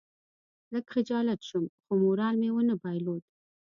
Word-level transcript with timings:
لږ 0.73 0.85
خجالت 0.93 1.39
شوم 1.49 1.65
خو 1.83 1.93
مورال 2.03 2.35
مې 2.41 2.49
ونه 2.53 2.75
بایلود. 2.81 3.23